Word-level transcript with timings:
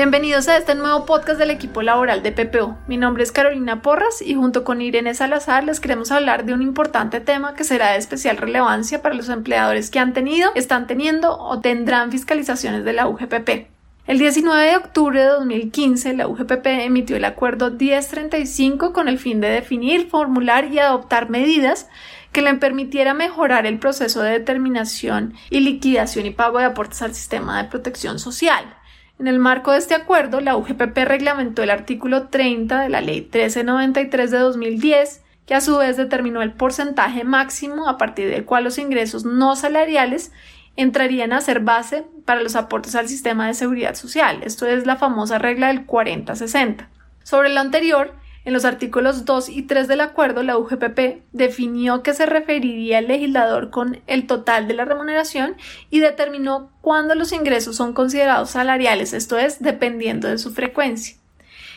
Bienvenidos 0.00 0.48
a 0.48 0.56
este 0.56 0.74
nuevo 0.74 1.04
podcast 1.04 1.38
del 1.38 1.50
equipo 1.50 1.82
laboral 1.82 2.22
de 2.22 2.32
PPO. 2.32 2.78
Mi 2.86 2.96
nombre 2.96 3.22
es 3.22 3.32
Carolina 3.32 3.82
Porras 3.82 4.22
y 4.22 4.34
junto 4.34 4.64
con 4.64 4.80
Irene 4.80 5.12
Salazar 5.12 5.62
les 5.64 5.78
queremos 5.78 6.10
hablar 6.10 6.46
de 6.46 6.54
un 6.54 6.62
importante 6.62 7.20
tema 7.20 7.54
que 7.54 7.64
será 7.64 7.90
de 7.90 7.98
especial 7.98 8.38
relevancia 8.38 9.02
para 9.02 9.14
los 9.14 9.28
empleadores 9.28 9.90
que 9.90 9.98
han 9.98 10.14
tenido, 10.14 10.52
están 10.54 10.86
teniendo 10.86 11.36
o 11.36 11.60
tendrán 11.60 12.10
fiscalizaciones 12.10 12.82
de 12.86 12.94
la 12.94 13.08
UGPP. 13.08 13.68
El 14.06 14.18
19 14.18 14.70
de 14.70 14.76
octubre 14.78 15.20
de 15.20 15.28
2015, 15.28 16.14
la 16.14 16.28
UGPP 16.28 16.66
emitió 16.66 17.16
el 17.16 17.26
acuerdo 17.26 17.70
1035 17.70 18.94
con 18.94 19.06
el 19.06 19.18
fin 19.18 19.42
de 19.42 19.50
definir, 19.50 20.08
formular 20.08 20.72
y 20.72 20.78
adoptar 20.78 21.28
medidas 21.28 21.90
que 22.32 22.40
le 22.40 22.54
permitiera 22.54 23.12
mejorar 23.12 23.66
el 23.66 23.78
proceso 23.78 24.22
de 24.22 24.30
determinación 24.30 25.34
y 25.50 25.60
liquidación 25.60 26.24
y 26.24 26.30
pago 26.30 26.58
de 26.58 26.64
aportes 26.64 27.02
al 27.02 27.14
sistema 27.14 27.62
de 27.62 27.68
protección 27.68 28.18
social. 28.18 28.79
En 29.20 29.28
el 29.28 29.38
marco 29.38 29.72
de 29.72 29.76
este 29.76 29.94
acuerdo, 29.94 30.40
la 30.40 30.56
UGPP 30.56 30.96
reglamentó 31.04 31.62
el 31.62 31.68
artículo 31.68 32.28
30 32.28 32.80
de 32.80 32.88
la 32.88 33.02
Ley 33.02 33.20
1393 33.20 34.30
de 34.30 34.38
2010, 34.38 35.22
que 35.44 35.54
a 35.54 35.60
su 35.60 35.76
vez 35.76 35.98
determinó 35.98 36.40
el 36.40 36.54
porcentaje 36.54 37.22
máximo 37.22 37.86
a 37.86 37.98
partir 37.98 38.30
del 38.30 38.46
cual 38.46 38.64
los 38.64 38.78
ingresos 38.78 39.26
no 39.26 39.56
salariales 39.56 40.32
entrarían 40.76 41.34
a 41.34 41.42
ser 41.42 41.60
base 41.60 42.06
para 42.24 42.40
los 42.40 42.56
aportes 42.56 42.94
al 42.94 43.08
sistema 43.08 43.46
de 43.46 43.52
seguridad 43.52 43.94
social. 43.94 44.40
Esto 44.42 44.66
es 44.66 44.86
la 44.86 44.96
famosa 44.96 45.38
regla 45.38 45.66
del 45.66 45.86
40-60. 45.86 46.88
Sobre 47.22 47.50
lo 47.50 47.60
anterior, 47.60 48.14
en 48.44 48.52
los 48.54 48.64
artículos 48.64 49.24
2 49.24 49.50
y 49.50 49.62
3 49.62 49.86
del 49.86 50.00
acuerdo, 50.00 50.42
la 50.42 50.56
UGPP 50.56 51.22
definió 51.32 52.02
que 52.02 52.14
se 52.14 52.24
referiría 52.24 52.98
el 52.98 53.08
legislador 53.08 53.70
con 53.70 54.00
el 54.06 54.26
total 54.26 54.66
de 54.66 54.74
la 54.74 54.86
remuneración 54.86 55.56
y 55.90 56.00
determinó 56.00 56.70
cuándo 56.80 57.14
los 57.14 57.32
ingresos 57.32 57.76
son 57.76 57.92
considerados 57.92 58.50
salariales, 58.50 59.12
esto 59.12 59.38
es, 59.38 59.60
dependiendo 59.60 60.28
de 60.28 60.38
su 60.38 60.52
frecuencia. 60.52 61.16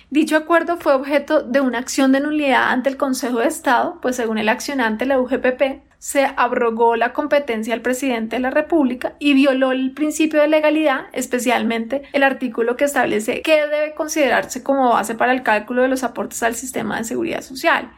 Dicho 0.09 0.38
acuerdo 0.38 0.78
fue 0.78 0.94
objeto 0.94 1.41
de 1.41 1.59
una 1.59 1.80
acción 1.80 2.11
de 2.11 2.19
nulidad 2.19 2.69
ante 2.69 2.88
el 2.88 2.97
Consejo 2.97 3.39
de 3.39 3.47
Estado, 3.47 4.00
pues 4.02 4.16
según 4.16 4.38
el 4.38 4.47
accionante, 4.47 5.06
la 5.06 5.19
UGPP 5.19 5.81
se 6.04 6.26
abrogó 6.36 6.98
la 6.98 7.14
competencia 7.14 7.73
del 7.73 7.82
presidente 7.82 8.36
de 8.36 8.42
la 8.42 8.50
República 8.50 9.16
y 9.20 9.34
violó 9.34 9.72
el 9.72 9.94
principio 9.94 10.42
de 10.42 10.50
legalidad, 10.50 11.06
especialmente 11.14 12.04
el 12.12 12.23
artículo 12.23 12.76
que 12.76 12.84
establece 12.84 13.42
qué 13.42 13.66
debe 13.68 13.96
considerarse 13.96 14.64
como 14.64 14.90
base 14.90 15.16
para 15.16 15.31
el 15.31 15.44
cálculo 15.44 15.81
de 15.81 15.88
los 15.88 16.04
aportes 16.04 16.44
al 16.44 16.56
sistema 16.56 16.98
de 16.98 17.06
seguridad 17.06 17.40
social 17.40 17.94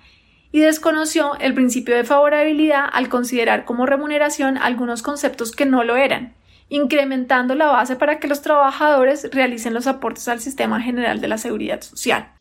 y 0.51 0.59
desconoció 0.59 1.33
el 1.39 1.55
principio 1.55 1.95
de 1.95 2.03
favorabilidad 2.03 2.85
al 2.93 3.09
considerar 3.09 3.65
como 3.65 3.87
remuneración 3.87 4.59
algunos 4.59 5.01
conceptos 5.01 5.51
que 5.51 5.65
no 5.65 5.83
lo 5.83 5.95
eran, 5.95 6.35
incrementando 6.69 7.55
la 7.55 7.71
base 7.71 7.95
para 7.95 8.19
que 8.19 8.27
los 8.27 8.43
trabajadores 8.43 9.27
realicen 9.31 9.73
los 9.73 9.87
aportes 9.87 10.27
al 10.27 10.41
sistema 10.41 10.79
general 10.79 11.21
de 11.21 11.27
la 11.27 11.39
seguridad 11.39 11.81
social. 11.81 12.34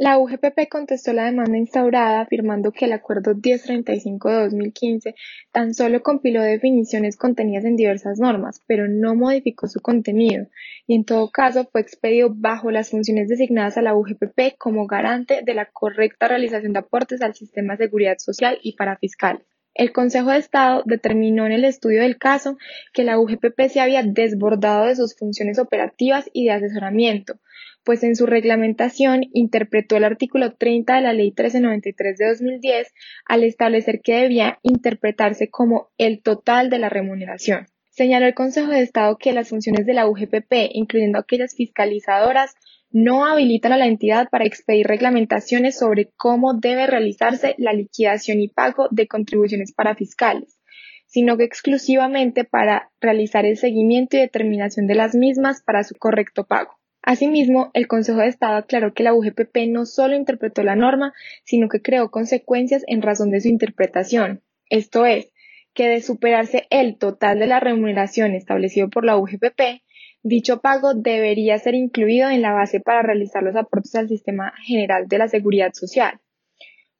La 0.00 0.16
UGPP 0.16 0.68
contestó 0.70 1.12
la 1.12 1.24
demanda 1.24 1.58
instaurada 1.58 2.20
afirmando 2.20 2.70
que 2.70 2.84
el 2.84 2.92
Acuerdo 2.92 3.34
1035 3.34 4.28
de 4.28 4.42
2015 4.44 5.14
tan 5.50 5.74
solo 5.74 6.04
compiló 6.04 6.40
definiciones 6.40 7.16
contenidas 7.16 7.64
en 7.64 7.74
diversas 7.74 8.20
normas, 8.20 8.62
pero 8.68 8.86
no 8.86 9.16
modificó 9.16 9.66
su 9.66 9.80
contenido, 9.80 10.46
y 10.86 10.94
en 10.94 11.04
todo 11.04 11.32
caso 11.32 11.68
fue 11.72 11.80
expedido 11.80 12.28
bajo 12.32 12.70
las 12.70 12.90
funciones 12.90 13.26
designadas 13.26 13.76
a 13.76 13.82
la 13.82 13.96
UGPP 13.96 14.56
como 14.56 14.86
garante 14.86 15.42
de 15.44 15.54
la 15.54 15.66
correcta 15.66 16.28
realización 16.28 16.74
de 16.74 16.78
aportes 16.78 17.20
al 17.20 17.34
sistema 17.34 17.74
de 17.74 17.86
seguridad 17.86 18.18
social 18.18 18.56
y 18.62 18.76
para 18.76 18.98
fiscales. 18.98 19.57
El 19.78 19.92
Consejo 19.92 20.32
de 20.32 20.38
Estado 20.38 20.82
determinó 20.86 21.46
en 21.46 21.52
el 21.52 21.64
estudio 21.64 22.02
del 22.02 22.18
caso 22.18 22.58
que 22.92 23.04
la 23.04 23.16
UGPP 23.20 23.68
se 23.68 23.78
había 23.78 24.02
desbordado 24.02 24.86
de 24.86 24.96
sus 24.96 25.16
funciones 25.16 25.60
operativas 25.60 26.28
y 26.32 26.46
de 26.46 26.50
asesoramiento, 26.50 27.38
pues 27.84 28.02
en 28.02 28.16
su 28.16 28.26
reglamentación 28.26 29.20
interpretó 29.32 29.96
el 29.96 30.02
artículo 30.02 30.52
30 30.54 30.96
de 30.96 31.00
la 31.02 31.12
Ley 31.12 31.28
1393 31.28 32.18
de 32.18 32.26
2010 32.26 32.92
al 33.24 33.44
establecer 33.44 34.00
que 34.02 34.16
debía 34.16 34.58
interpretarse 34.62 35.48
como 35.48 35.90
el 35.96 36.22
total 36.22 36.70
de 36.70 36.80
la 36.80 36.88
remuneración. 36.88 37.68
Señaló 37.90 38.26
el 38.26 38.34
Consejo 38.34 38.72
de 38.72 38.82
Estado 38.82 39.16
que 39.16 39.32
las 39.32 39.48
funciones 39.48 39.86
de 39.86 39.94
la 39.94 40.08
UGPP, 40.08 40.54
incluyendo 40.72 41.20
aquellas 41.20 41.54
fiscalizadoras, 41.54 42.56
no 42.90 43.26
habilitan 43.26 43.72
a 43.72 43.76
la 43.76 43.86
entidad 43.86 44.28
para 44.30 44.44
expedir 44.44 44.86
reglamentaciones 44.86 45.78
sobre 45.78 46.10
cómo 46.16 46.54
debe 46.54 46.86
realizarse 46.86 47.54
la 47.58 47.72
liquidación 47.72 48.40
y 48.40 48.48
pago 48.48 48.88
de 48.90 49.06
contribuciones 49.06 49.72
para 49.72 49.94
fiscales, 49.94 50.58
sino 51.06 51.36
que 51.36 51.44
exclusivamente 51.44 52.44
para 52.44 52.90
realizar 53.00 53.44
el 53.44 53.56
seguimiento 53.56 54.16
y 54.16 54.20
determinación 54.20 54.86
de 54.86 54.94
las 54.94 55.14
mismas 55.14 55.62
para 55.62 55.84
su 55.84 55.94
correcto 55.94 56.46
pago. 56.46 56.78
Asimismo, 57.02 57.70
el 57.74 57.86
Consejo 57.86 58.18
de 58.18 58.28
Estado 58.28 58.56
aclaró 58.56 58.92
que 58.92 59.02
la 59.02 59.14
UGPP 59.14 59.68
no 59.68 59.86
solo 59.86 60.16
interpretó 60.16 60.62
la 60.62 60.76
norma, 60.76 61.14
sino 61.44 61.68
que 61.68 61.80
creó 61.80 62.10
consecuencias 62.10 62.84
en 62.86 63.02
razón 63.02 63.30
de 63.30 63.40
su 63.40 63.48
interpretación. 63.48 64.42
Esto 64.68 65.06
es, 65.06 65.32
que 65.72 65.88
de 65.88 66.02
superarse 66.02 66.66
el 66.70 66.98
total 66.98 67.38
de 67.38 67.46
la 67.46 67.60
remuneración 67.60 68.34
establecido 68.34 68.90
por 68.90 69.04
la 69.04 69.16
UGPP, 69.16 69.82
dicho 70.22 70.60
pago 70.60 70.94
debería 70.94 71.58
ser 71.58 71.74
incluido 71.74 72.28
en 72.30 72.42
la 72.42 72.52
base 72.52 72.80
para 72.80 73.02
realizar 73.02 73.42
los 73.42 73.56
aportes 73.56 73.94
al 73.94 74.08
sistema 74.08 74.52
general 74.64 75.08
de 75.08 75.18
la 75.18 75.28
seguridad 75.28 75.72
social. 75.72 76.20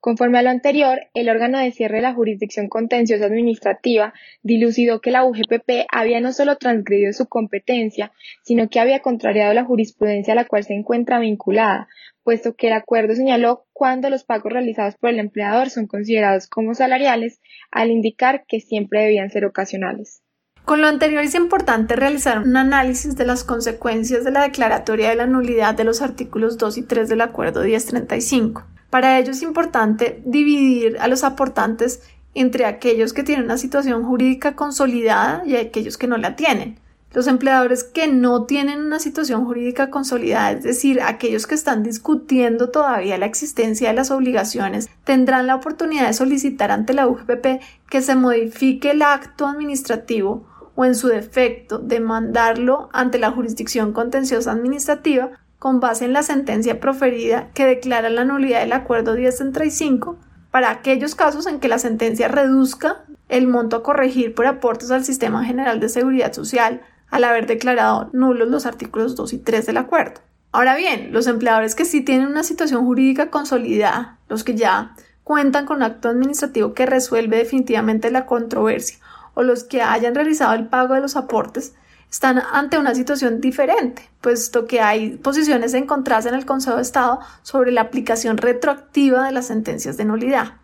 Conforme 0.00 0.38
a 0.38 0.42
lo 0.42 0.50
anterior, 0.50 1.00
el 1.12 1.28
órgano 1.28 1.58
de 1.58 1.72
cierre 1.72 1.96
de 1.96 2.02
la 2.02 2.14
jurisdicción 2.14 2.68
contenciosa 2.68 3.24
administrativa 3.24 4.14
dilucidó 4.42 5.00
que 5.00 5.10
la 5.10 5.24
UGPP 5.24 5.86
había 5.90 6.20
no 6.20 6.32
solo 6.32 6.56
transgredido 6.56 7.12
su 7.12 7.26
competencia, 7.26 8.12
sino 8.44 8.68
que 8.68 8.78
había 8.78 9.00
contrariado 9.00 9.52
la 9.54 9.64
jurisprudencia 9.64 10.34
a 10.34 10.36
la 10.36 10.44
cual 10.44 10.62
se 10.62 10.74
encuentra 10.74 11.18
vinculada, 11.18 11.88
puesto 12.22 12.54
que 12.54 12.68
el 12.68 12.74
acuerdo 12.74 13.16
señaló 13.16 13.66
cuándo 13.72 14.08
los 14.08 14.22
pagos 14.22 14.52
realizados 14.52 14.94
por 14.96 15.10
el 15.10 15.18
empleador 15.18 15.68
son 15.68 15.88
considerados 15.88 16.46
como 16.46 16.74
salariales, 16.74 17.40
al 17.72 17.90
indicar 17.90 18.44
que 18.46 18.60
siempre 18.60 19.02
debían 19.02 19.30
ser 19.30 19.46
ocasionales. 19.46 20.22
Con 20.68 20.82
lo 20.82 20.86
anterior 20.86 21.24
es 21.24 21.34
importante 21.34 21.96
realizar 21.96 22.40
un 22.40 22.54
análisis 22.54 23.16
de 23.16 23.24
las 23.24 23.42
consecuencias 23.42 24.22
de 24.22 24.32
la 24.32 24.42
declaratoria 24.42 25.08
de 25.08 25.14
la 25.14 25.26
nulidad 25.26 25.74
de 25.74 25.84
los 25.84 26.02
artículos 26.02 26.58
2 26.58 26.76
y 26.76 26.82
3 26.82 27.08
del 27.08 27.22
Acuerdo 27.22 27.62
1035. 27.62 28.64
Para 28.90 29.18
ello 29.18 29.30
es 29.30 29.40
importante 29.40 30.20
dividir 30.26 30.98
a 31.00 31.08
los 31.08 31.24
aportantes 31.24 32.02
entre 32.34 32.66
aquellos 32.66 33.14
que 33.14 33.22
tienen 33.22 33.46
una 33.46 33.56
situación 33.56 34.04
jurídica 34.04 34.56
consolidada 34.56 35.42
y 35.46 35.56
aquellos 35.56 35.96
que 35.96 36.06
no 36.06 36.18
la 36.18 36.36
tienen. 36.36 36.78
Los 37.14 37.28
empleadores 37.28 37.82
que 37.82 38.06
no 38.06 38.44
tienen 38.44 38.82
una 38.82 38.98
situación 38.98 39.46
jurídica 39.46 39.88
consolidada, 39.88 40.50
es 40.50 40.64
decir, 40.64 41.00
aquellos 41.00 41.46
que 41.46 41.54
están 41.54 41.82
discutiendo 41.82 42.68
todavía 42.68 43.16
la 43.16 43.24
existencia 43.24 43.88
de 43.88 43.94
las 43.94 44.10
obligaciones, 44.10 44.90
tendrán 45.04 45.46
la 45.46 45.54
oportunidad 45.54 46.08
de 46.08 46.12
solicitar 46.12 46.70
ante 46.70 46.92
la 46.92 47.08
UGPP 47.08 47.62
que 47.88 48.02
se 48.02 48.14
modifique 48.16 48.90
el 48.90 49.00
acto 49.00 49.46
administrativo 49.46 50.44
o 50.78 50.84
en 50.84 50.94
su 50.94 51.08
defecto 51.08 51.80
demandarlo 51.80 52.88
ante 52.92 53.18
la 53.18 53.32
jurisdicción 53.32 53.92
contenciosa 53.92 54.52
administrativa 54.52 55.30
con 55.58 55.80
base 55.80 56.04
en 56.04 56.12
la 56.12 56.22
sentencia 56.22 56.78
proferida 56.78 57.48
que 57.52 57.66
declara 57.66 58.10
la 58.10 58.24
nulidad 58.24 58.60
del 58.60 58.72
acuerdo 58.72 59.14
1035 59.14 60.16
para 60.52 60.70
aquellos 60.70 61.16
casos 61.16 61.48
en 61.48 61.58
que 61.58 61.66
la 61.66 61.80
sentencia 61.80 62.28
reduzca 62.28 63.04
el 63.28 63.48
monto 63.48 63.74
a 63.74 63.82
corregir 63.82 64.36
por 64.36 64.46
aportes 64.46 64.92
al 64.92 65.04
Sistema 65.04 65.44
General 65.44 65.80
de 65.80 65.88
Seguridad 65.88 66.32
Social 66.32 66.80
al 67.10 67.24
haber 67.24 67.48
declarado 67.48 68.08
nulos 68.12 68.46
los 68.46 68.64
artículos 68.64 69.16
2 69.16 69.32
y 69.32 69.38
3 69.38 69.66
del 69.66 69.78
acuerdo. 69.78 70.20
Ahora 70.52 70.76
bien, 70.76 71.12
los 71.12 71.26
empleadores 71.26 71.74
que 71.74 71.86
sí 71.86 72.02
tienen 72.02 72.28
una 72.28 72.44
situación 72.44 72.84
jurídica 72.86 73.30
consolidada, 73.30 74.18
los 74.28 74.44
que 74.44 74.54
ya 74.54 74.94
cuentan 75.24 75.66
con 75.66 75.82
acto 75.82 76.08
administrativo 76.08 76.72
que 76.72 76.86
resuelve 76.86 77.38
definitivamente 77.38 78.12
la 78.12 78.26
controversia 78.26 78.98
o 79.38 79.44
los 79.44 79.62
que 79.62 79.82
hayan 79.82 80.16
realizado 80.16 80.52
el 80.54 80.66
pago 80.66 80.94
de 80.94 81.00
los 81.00 81.14
aportes, 81.14 81.76
están 82.10 82.42
ante 82.52 82.76
una 82.76 82.92
situación 82.96 83.40
diferente, 83.40 84.10
puesto 84.20 84.66
que 84.66 84.80
hay 84.80 85.10
posiciones 85.10 85.74
encontradas 85.74 86.26
en 86.26 86.34
el 86.34 86.44
Consejo 86.44 86.74
de 86.74 86.82
Estado 86.82 87.20
sobre 87.42 87.70
la 87.70 87.82
aplicación 87.82 88.36
retroactiva 88.36 89.26
de 89.26 89.30
las 89.30 89.46
sentencias 89.46 89.96
de 89.96 90.06
nulidad. 90.06 90.54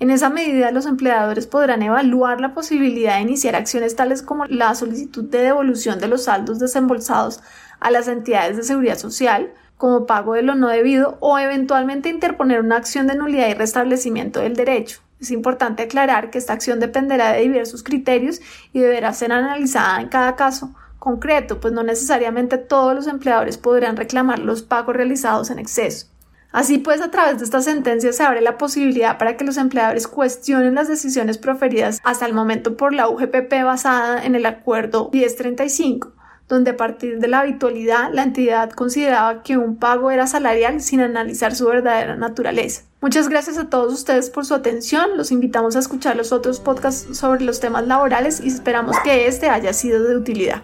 En 0.00 0.08
esa 0.08 0.30
medida, 0.30 0.70
los 0.70 0.86
empleadores 0.86 1.46
podrán 1.46 1.82
evaluar 1.82 2.40
la 2.40 2.54
posibilidad 2.54 3.16
de 3.16 3.22
iniciar 3.24 3.54
acciones 3.54 3.94
tales 3.94 4.22
como 4.22 4.46
la 4.46 4.74
solicitud 4.74 5.24
de 5.24 5.42
devolución 5.42 5.98
de 5.98 6.08
los 6.08 6.24
saldos 6.24 6.58
desembolsados 6.58 7.42
a 7.78 7.90
las 7.90 8.08
entidades 8.08 8.56
de 8.56 8.62
seguridad 8.62 8.96
social 8.96 9.52
como 9.76 10.06
pago 10.06 10.32
de 10.32 10.40
lo 10.40 10.54
no 10.54 10.68
debido 10.68 11.18
o 11.20 11.38
eventualmente 11.38 12.08
interponer 12.08 12.60
una 12.60 12.76
acción 12.76 13.06
de 13.06 13.16
nulidad 13.16 13.48
y 13.48 13.54
restablecimiento 13.54 14.40
del 14.40 14.56
derecho. 14.56 15.00
Es 15.20 15.30
importante 15.30 15.82
aclarar 15.82 16.30
que 16.30 16.38
esta 16.38 16.52
acción 16.52 16.80
dependerá 16.80 17.32
de 17.32 17.42
diversos 17.42 17.82
criterios 17.82 18.40
y 18.72 18.80
deberá 18.80 19.12
ser 19.12 19.32
analizada 19.32 20.00
en 20.00 20.08
cada 20.08 20.36
caso 20.36 20.74
concreto, 20.98 21.60
pues 21.60 21.72
no 21.72 21.82
necesariamente 21.82 22.58
todos 22.58 22.94
los 22.94 23.06
empleadores 23.06 23.58
podrán 23.58 23.96
reclamar 23.96 24.38
los 24.38 24.62
pagos 24.62 24.94
realizados 24.94 25.50
en 25.50 25.58
exceso. 25.58 26.06
Así 26.50 26.78
pues, 26.78 27.00
a 27.02 27.10
través 27.10 27.38
de 27.38 27.44
esta 27.44 27.60
sentencia 27.60 28.12
se 28.12 28.22
abre 28.22 28.40
la 28.40 28.56
posibilidad 28.56 29.18
para 29.18 29.36
que 29.36 29.44
los 29.44 29.58
empleadores 29.58 30.08
cuestionen 30.08 30.74
las 30.74 30.88
decisiones 30.88 31.36
proferidas 31.36 32.00
hasta 32.04 32.26
el 32.26 32.32
momento 32.32 32.76
por 32.76 32.94
la 32.94 33.08
UGPP 33.08 33.64
basada 33.64 34.24
en 34.24 34.34
el 34.34 34.46
Acuerdo 34.46 35.10
1035, 35.12 36.12
donde 36.48 36.70
a 36.70 36.76
partir 36.76 37.18
de 37.18 37.28
la 37.28 37.40
habitualidad 37.40 38.10
la 38.12 38.22
entidad 38.22 38.70
consideraba 38.70 39.42
que 39.42 39.56
un 39.56 39.76
pago 39.76 40.10
era 40.10 40.26
salarial 40.26 40.80
sin 40.80 41.00
analizar 41.00 41.54
su 41.54 41.66
verdadera 41.66 42.16
naturaleza. 42.16 42.82
Muchas 43.00 43.28
gracias 43.28 43.58
a 43.58 43.68
todos 43.68 43.92
ustedes 43.92 44.30
por 44.30 44.44
su 44.44 44.54
atención. 44.54 45.16
Los 45.16 45.30
invitamos 45.30 45.76
a 45.76 45.78
escuchar 45.78 46.16
los 46.16 46.32
otros 46.32 46.58
podcasts 46.58 47.16
sobre 47.16 47.42
los 47.42 47.60
temas 47.60 47.86
laborales 47.86 48.40
y 48.40 48.48
esperamos 48.48 48.96
que 49.04 49.26
este 49.26 49.48
haya 49.48 49.72
sido 49.72 50.02
de 50.02 50.16
utilidad. 50.16 50.62